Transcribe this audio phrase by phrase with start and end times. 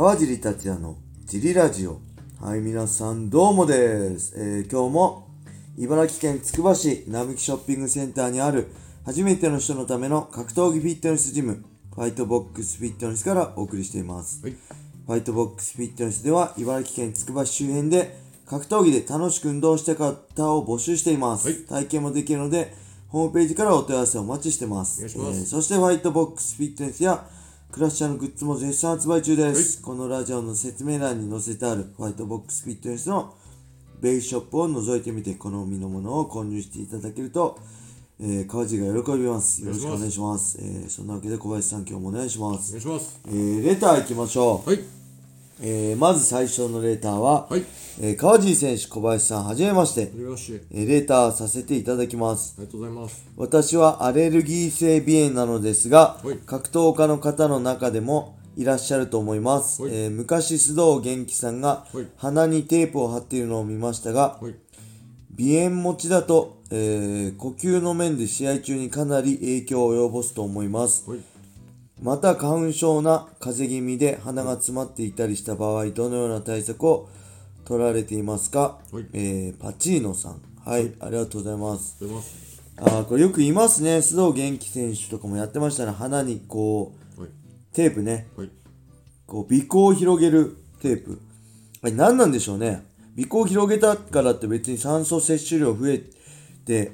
[0.00, 2.00] 川尻達也のジリラジオ。
[2.40, 4.32] はい、皆さんどうもです。
[4.34, 5.28] えー今日も
[5.76, 8.68] 茨城県つくば市並木ショッピングセンターにある
[9.04, 11.62] 初めての人のための格闘技フィットネスジム、
[11.94, 14.42] ファイトボックスフィットネスからお送りしています。
[14.42, 14.52] はい。
[14.52, 20.14] ファイトボックスフィットネスでは茨城県つくば市周辺で格闘技で楽しく運動した方
[20.54, 21.46] を募集しています。
[21.46, 22.72] はい体験もできるので、
[23.08, 25.02] ホームページからお問い合わせをお待ちしてます。
[25.02, 27.22] ますえーそしてファイトボックスフィットネスや
[27.72, 29.80] クラッシャーのグッズも絶賛発売中です。
[29.80, 33.32] このラジオの説明欄に載せてあるファイトボックスフィットネスの
[34.00, 37.60] ベイショップを覗いてみて好みのものを購入していただけると、
[38.20, 39.62] えー、川地が喜びます。
[39.62, 40.58] よろしくお願いします。
[40.60, 42.70] えーそんなわけで小林さん今日もお願いします。
[42.70, 43.20] お願いします。
[43.28, 44.68] えーレター行きましょう。
[44.68, 44.99] はい。
[45.62, 47.64] えーまず最初のレターは、はい。
[48.00, 50.10] えー川尻選手、小林さん、はじめまして。
[50.72, 52.54] えーレターさせていただきます。
[52.58, 53.24] ありがとうございます。
[53.36, 59.82] 私はアレルギー性鼻炎なのですがはい、格闘家の方の中でもいらっしゃると思います。
[59.82, 64.54] はいえー昔、須藤元気さんがはい鼻にテープを貼っているのを見ましたが、はい。
[65.38, 71.04] 鼻炎持ちだと、えー呼吸の面で試合中にかなり影響を及ぼすと思います。
[72.00, 72.16] はい。
[72.16, 77.08] また花粉症な風邪気味で鼻が詰まっていたりした場合どのような対策を
[77.64, 79.06] 取られていますか、はい。
[79.12, 80.42] えーパチーノさん。
[80.64, 81.96] はいありがとうございます。
[82.76, 83.98] あこれよく言いますね。
[83.98, 87.30] 須藤元気選手とかもやってましたね鼻にこうはい。
[87.72, 88.28] テープね。
[88.36, 88.50] はい。
[89.26, 91.20] こう鼻孔を広げるテープ。
[91.82, 92.82] あれ何なんでしょうね。
[93.16, 96.02] 鼻孔を広げたからって別に酸素摂取量増え
[96.64, 96.92] て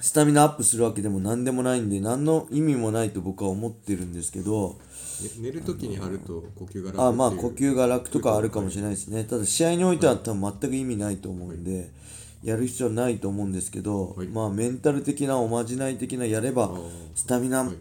[0.00, 4.78] スタミナアップするわけでも何でもないんで何の意味もないと僕は思ってるんですけど。
[5.22, 9.24] ね寝るときに貼ると呼吸が楽あまあ呼吸が楽とかあるかもしれないですね。
[9.24, 11.90] ただ試合においては多分全く意味ないと思うんで
[12.44, 14.28] やる必要ないと思うんですけどはい。
[14.28, 16.90] まあメンタル的なおまじない的なやればー。
[17.14, 17.76] スタミナはい。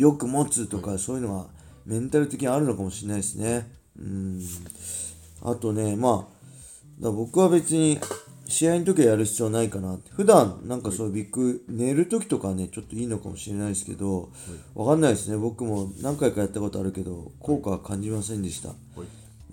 [0.00, 1.46] よく持つとかそういうのが
[1.84, 3.68] メンタル的にあるのかもしれないですね。
[3.98, 4.40] うん。
[5.42, 6.28] あとねま
[7.02, 7.98] あ僕は別に
[8.48, 10.10] 試合の時はやる必要ないかなって。
[10.12, 14.30] 普段なんかそうビッグ寝る時とかはねちょっといいのかもしれないですけど
[14.74, 15.36] わかんないですね。
[15.36, 18.68] 僕も何回かやったことあるけど効果は感じませんでした。
[18.68, 18.74] は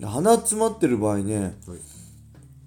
[0.02, 0.04] い。
[0.04, 1.78] 鼻詰まってる場合ねはい。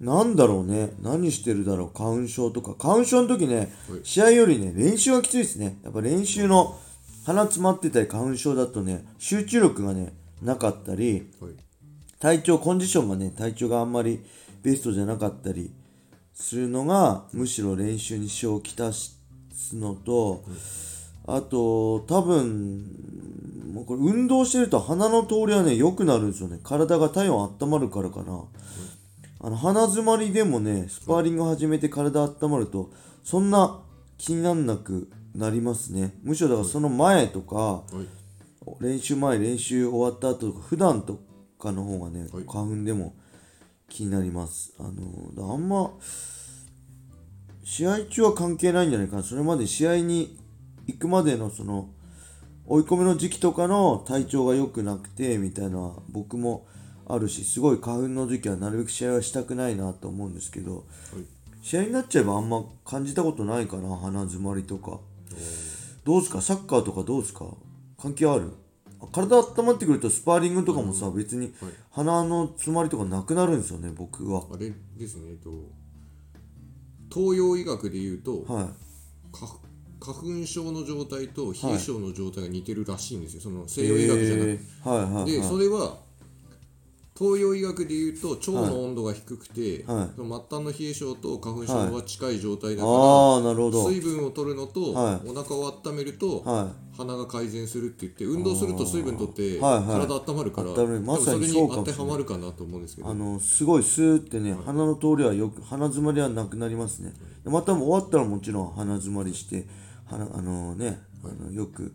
[0.00, 0.90] なんだろうね。
[1.02, 1.90] 何してるだろう。
[1.96, 2.74] 花粉症とか。
[2.78, 3.68] 花粉症の時ねはい。
[4.04, 5.78] 試合よりね練習がきついですね。
[5.82, 6.78] やっぱ練習の
[7.26, 10.12] 鼻詰まってたり花粉症だとね集中力がね
[10.42, 11.52] なかったりはい。
[12.20, 14.20] 体調コンディションがね体調があんまり
[14.62, 15.72] ベストじゃなかったり
[16.40, 19.18] するのがむしろ練習に支障をきたす
[19.74, 20.44] のと、
[21.26, 22.86] あと多分
[23.74, 26.60] もうこれ運動してると鼻の通りはね良くなるんですよね。
[26.62, 28.44] 体が体温温まるからかな、
[29.40, 32.90] あの鼻詰まりでもねスパーリング始めて体温まると
[33.24, 33.80] そんな
[34.16, 36.14] 気になんなくなりますね。
[36.22, 38.06] むしろだからその前とか、はい。
[38.80, 41.18] 練習前練習終わった後とか普段と
[41.58, 42.44] かの方がね、はい。
[42.46, 43.14] 花粉でも
[43.88, 44.74] 気になります。
[44.78, 44.92] あの
[45.34, 45.92] だあんま
[47.64, 49.22] 試合中は関係ないんじゃないかな。
[49.22, 50.38] それまで試合に
[50.86, 51.88] 行くまでのその
[52.66, 56.66] 追い込みの時期とかの体調が良くなくてみたいな僕も
[57.06, 60.84] あるしすごい花粉の時期はなるべく試合はしたくないなと思うんですけどはい。
[61.62, 63.96] 試合になっちゃえばあんま感じたことないかな。
[63.96, 65.00] 鼻詰まりとか。
[66.04, 66.40] どうすか？
[66.40, 67.46] サッカーとかどうすか？
[68.00, 68.44] 関係ある？
[68.44, 68.67] あ
[69.06, 71.72] 体温まってくるとスパーリングとかもさ別にはい。
[71.90, 74.44] 鼻の詰まりとかなくなるんですよね僕は。
[74.52, 75.50] あれですね、えっと、
[77.12, 78.64] 東洋医学で言うと、はい。
[79.36, 79.58] か
[80.00, 84.52] 花粉症の状態と冷え症の状態が似てるらしいんですよ、その西洋医学じゃなくて。
[84.52, 84.88] えー。
[84.88, 85.48] はいはいで、はい。
[85.48, 85.98] それは
[87.18, 90.16] 東洋医学でいうと腸の温度が低くて、はい。
[90.16, 93.88] 末端の冷え症と花粉症は近い状態だから、ああなるほど。
[93.88, 95.28] 水分を取るのと、はい。
[95.28, 100.06] お腹を温めると、は鼻が改善するって言って運動すると水分取ってはいはい。
[100.06, 100.68] 体温まるから、
[101.00, 103.08] まそれに当てはまるかなと思うんですけど。
[103.08, 107.12] あのすごいスーってね鼻の通りはよく鼻詰まりはなくなりますね。
[107.42, 109.66] でまた終わったらもちろん鼻詰まりして
[110.06, 111.92] 鼻あのねあのよく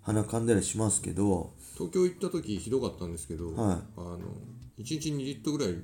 [0.00, 1.52] 鼻かんだりしますけど
[1.90, 3.56] 東京行った時ひどかったんですけど、はい。
[3.56, 4.18] あの
[4.78, 5.74] 1日2リットルぐらい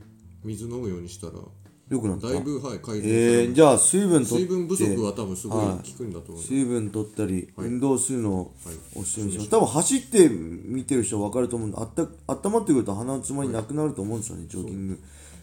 [0.44, 2.28] 水飲むようにしたらよくなった？
[2.28, 8.54] だいぶ、はい、改善えー、じゃあ水分水分不足は多分すごいはい効くんだと思うんです、水分取ったり、運動するのを
[8.94, 9.12] おす。
[9.12, 12.02] すめします、は多分走って見てる人は分かると思うんであった
[12.48, 14.98] 温まってくると鼻の詰まりなくなると思うんですよね、ジョギング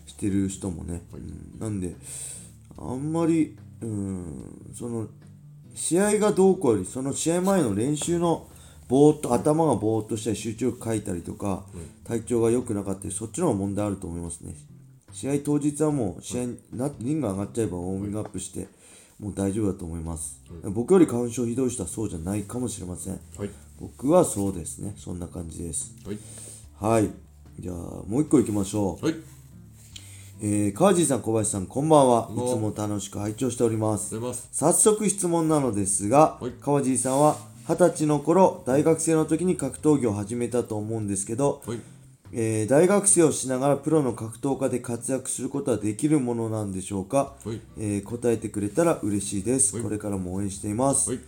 [0.05, 1.59] してる人もね、うん。
[1.59, 1.95] なんで
[2.77, 5.07] あんまりうんその
[5.73, 8.47] 試合がどうこうよりその試合前の練習の
[8.87, 11.63] ぼーっと頭がぼーっとしたり集中力書いたりとか、
[12.03, 14.55] 体調が良くなかったりそっちの方が問題あると思いますね。
[15.11, 18.67] 試合当日はもう試合になリング上がっちゃえばウォーミングアップして、
[19.19, 23.19] もう大丈夫だと思います、僕より花粉症ひどい人はそうじゃないかもしれません。
[23.37, 23.49] はい。
[23.79, 24.93] 僕はそうですね。
[24.97, 25.93] そんな感じです。
[26.05, 26.19] はい。
[26.79, 27.09] はい。
[27.59, 29.05] じゃあもう一個いきましょう。
[29.05, 29.15] はい。
[30.41, 32.29] えー、川地さん小林さんこんばんは。
[32.31, 34.15] いつも楽しく拝聴しております。
[34.51, 36.51] 早速質問なのですが、はい。
[36.59, 37.37] 川地さんは
[37.67, 41.79] 二十歳の頃大学生の時に格闘技を始めたと思うんですけど、はい。
[42.31, 47.59] えー大学生をしながらプロの格闘家で活躍することはできるものなんでしょうか、はい。
[47.79, 49.83] えー答えてくれたら嬉しいです、はい。
[49.83, 51.09] これからも応援しています。
[51.09, 51.19] はい。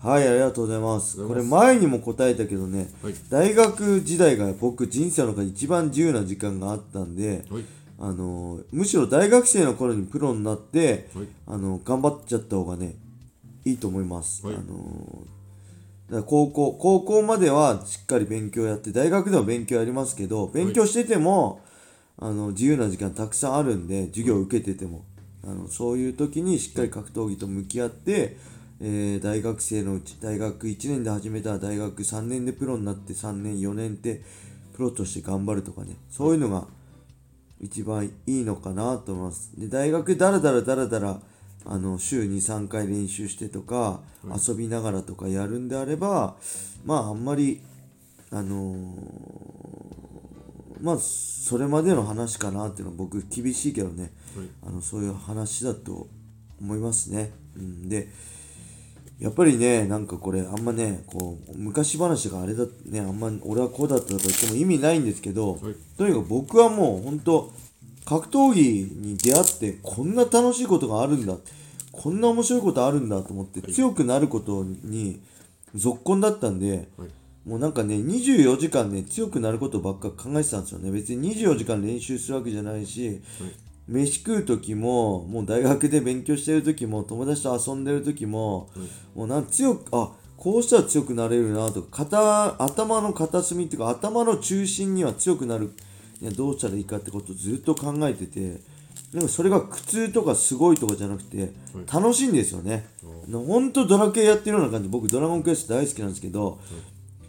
[0.00, 1.28] はい、ありがとうございます。
[1.28, 3.14] これ前にも答えたけどね、はい。
[3.28, 7.64] 大学時代が僕人生の中で一番自由な時間があったんで、はい。
[8.00, 11.26] あのーむしろ大学生の頃にプロになって、はい。
[11.48, 12.94] あの頑張っちゃった方がね
[13.66, 14.56] いいと思います、はい。
[14.56, 15.41] あのー
[16.12, 21.62] だから高校高校まではしっかり勉強やって大学でも勉強やりますけど勉強してても、
[22.18, 25.04] あの自由な時間たくさんあるんで授業受けてても。
[25.44, 28.36] あのそういう時にしっかり格闘技と向き合って、
[28.80, 34.22] えー大学生のうち大学1年で始めたら大学3年でプロになって3年4年って
[34.74, 35.96] プロとして頑張るとかね。
[36.10, 36.66] そういうのが
[37.58, 39.50] 一番いいのかなと思います。
[39.58, 41.20] で大学だらだらだらだら
[41.64, 46.36] あの週23回練習してとか、遊びながらとかやるんであれば
[46.84, 47.60] まああんまり
[48.30, 49.62] あのー
[50.82, 54.46] まあそれまでの話かなっていうのは僕厳しいけどね、はい。
[54.66, 56.08] あのそういう話だと
[56.60, 58.08] 思いますね、うん、で
[59.18, 65.60] やっぱりねなんかこれあんまねこう昔話があれだねあんま俺はこうだったとか言っても意味ないんですけど、はい。
[65.96, 67.52] とにかく僕はもう本当
[68.04, 68.62] 格闘技
[68.94, 71.36] に出会ってこんな楽しいことがあるんだ
[71.92, 75.20] こんな面白いことあるんだと思って強くなることに
[75.74, 77.08] 続婚だったんで、はい。
[77.46, 80.90] もうなんかね24時間ね強くなることばっか考えてたんですよね。
[80.90, 83.20] 別に24時間練習するわけじゃないし、
[83.88, 88.70] 飯食う時ももう大学で勉強してる時も友達と遊んでる時も、
[89.14, 95.72] もうなん強くあこうしたら強くなれるなとか肩頭の片隅っていうか頭の中心には強くなる
[96.30, 98.60] どうしたらいいかってことをずっと考えてて
[99.12, 101.52] でもそれが苦痛とかすごいとかじゃなくて
[101.92, 102.86] 楽しいんですよね。
[103.30, 103.72] ほん。
[103.72, 106.58] とドラクエやってるような感じ僕ドラゴンクエスト大好きなんですけど、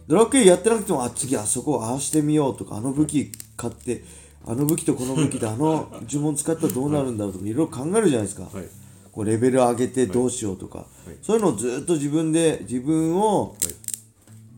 [0.07, 4.03] ドラクエやってなくてもあ次あそこをああしてみようとかあの武器買って
[4.45, 8.65] あの武器とこの武器で あの呪文使ったらどうなるんだろうとかいろいろ考えるじゃないですか、はい。
[9.11, 10.85] こうレベル上げてどうしようとか、
[11.21, 13.57] そういうのをずっと自分で自分を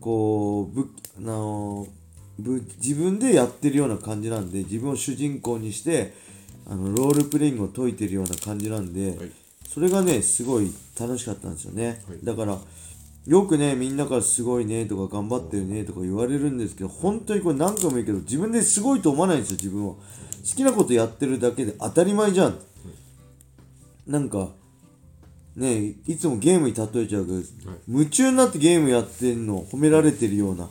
[0.00, 0.88] こうぶ
[1.18, 2.05] あのぶ
[2.38, 6.14] 自分でやってるような感じなんで自分を主人公にして
[6.68, 9.30] あのロールプレイングを解いてるような感じなんで、はい。
[9.68, 12.18] それがねすごい楽しかったんですよね、はい。
[12.24, 12.58] だから
[13.26, 19.94] よくねみんなからすごいねとか頑張ってるねとか言われるんですけど本当にこれ何回も言うけど自分ですごいと思わないんですよ自分を。
[19.94, 20.00] 好
[20.54, 22.58] きなことやってるだけで当たり前じゃん。
[24.06, 24.50] なんか
[25.56, 27.42] ねいつもゲームに例えちゃうけど、
[27.88, 30.68] 夢中になってゲームやってんの褒められてるような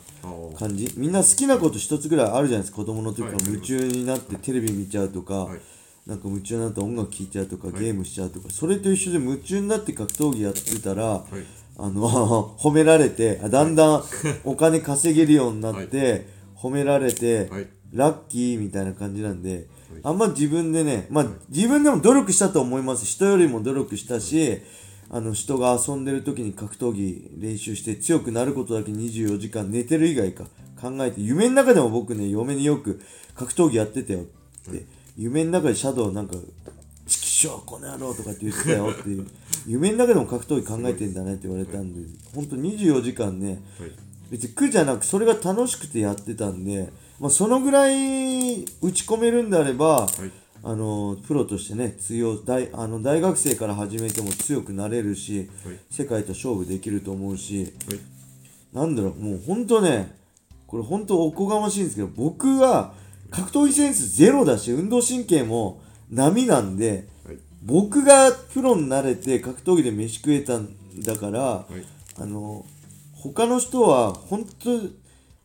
[0.56, 0.92] 感じ。
[0.96, 2.76] みんな好きなこと一つぐらいあるじゃないですか。
[2.76, 3.46] 子供の時からはい。
[3.46, 5.60] 夢中になってテレビ見ちゃうとか、はい。
[6.06, 11.24] なんか夢中になって音楽聴いちゃうとか、ゲームしちゃうとかそれと一緒で夢中になって格闘技やってたら、
[11.78, 14.04] あの 褒められてあだんだん
[14.44, 19.66] お金稼げるようになって、褒められて、はいラッキーみたいな感じなんで、
[20.02, 23.06] あんま自分でね、まあ自分でも努力したと思います。
[23.06, 24.62] 人よりも努力したし、
[25.08, 30.44] あの人が遊んでる時に格闘技練習して強くなることだけ24時間寝てる以外か
[30.80, 33.00] 考えて、夢の中でも僕ね、嫁によく
[33.34, 34.22] 格闘技やってたよっ
[34.72, 36.34] て、夢の中でシャドウなんか、
[37.06, 39.26] チキショーこの野郎とかって言ってたよっていう、
[39.66, 43.90] 夢の中でも格闘技考えてんだねって言われたんで、ほんと24時間ね、はい。
[44.30, 50.08] 別に苦じゃなくそれが楽しくてやってたんで、まあ、そのぐらい打ち込めるんであれば、はい。
[50.62, 55.78] あのプロとしてね強大あの大学生から始めても強くなれるし、はい。
[55.90, 58.00] 世界と勝負できると思うしはい。
[58.72, 60.16] なんだろうもうほんとね
[60.66, 62.94] これほんとおこがましいんですけど僕は
[63.30, 65.80] 格闘技センスゼロだし運動神経も
[66.10, 67.38] 波なんではい。
[67.62, 71.84] 僕がプロになれて格闘技で飯食えたんだから、はい。
[72.18, 72.66] あの
[73.14, 74.80] 他の人は本当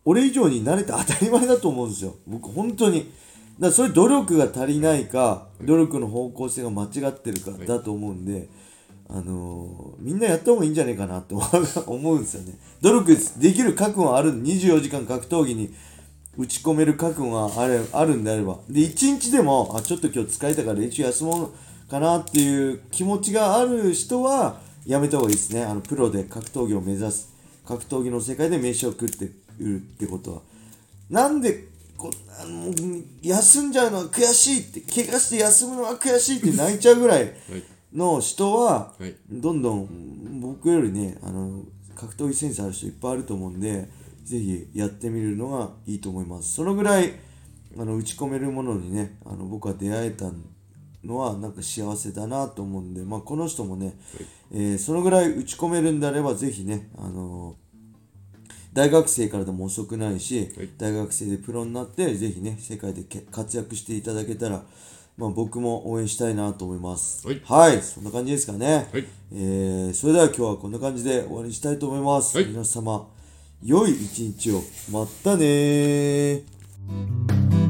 [0.05, 2.15] 俺以上に慣れて当たり前だと思うんですよ。
[2.27, 3.01] 僕本当に。
[3.01, 3.11] だか
[3.67, 8.49] らそれ努力が足りないか努力の方向性が間違ってるかはいだと思うんで、
[9.07, 12.57] あのみんなやった方がいいんじゃないかなって思うんですよね。
[12.81, 15.73] 努力できる覚悟はある24時間格闘技に
[16.37, 18.57] 打ち込める覚悟があるあるんであれば。
[18.69, 21.51] で1日でもあちょっと今日疲れたから練習休もう
[21.89, 25.63] かなっていう気持ちがある人はやめた方がいいですね。
[25.63, 27.29] あのプロで格闘技を目指す。
[27.67, 29.29] 格闘技の世界で飯を食って
[29.63, 30.41] るってことは。
[31.09, 32.09] なんでこ
[33.21, 37.33] 休んじゃうのは悔しいって怪我して休むのは悔しいって泣いちゃうぐらいはい
[37.93, 39.13] の人ははい。
[39.29, 41.63] どんどん僕よりねあの
[41.95, 43.89] 格闘技センスある人いっぱいあると思うんで
[44.23, 46.53] ぜひやってみるのがいいと思います。
[46.53, 47.13] そのぐらい
[47.77, 50.31] あの打ち込めるものにねあの僕は出会えた
[51.03, 53.97] のはなんか幸せだなと思うんで、まあ、この人もね、
[54.51, 57.55] えーそのぐらい打ち込めるんであればぜひね、あの
[58.73, 60.69] 大学生からでも遅くないし、はい。
[60.77, 64.63] 大学生でプロになってぜひね世界でけ活躍していただけたら、
[65.17, 67.27] まあ、僕も応援したいなと思います。
[67.43, 67.81] はい。
[67.81, 69.05] そんな感じですかね、はい。
[69.33, 72.47] えーそれでは今日はこんな感じで終わりにしたいと思います、はい。
[72.47, 73.07] 皆様
[73.63, 74.63] 良い一日を。
[74.91, 77.60] またねー